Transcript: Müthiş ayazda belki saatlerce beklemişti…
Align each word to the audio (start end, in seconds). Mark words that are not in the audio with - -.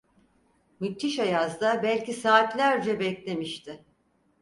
Müthiş 0.79 1.19
ayazda 1.19 1.83
belki 1.83 2.13
saatlerce 2.13 2.99
beklemişti… 2.99 3.85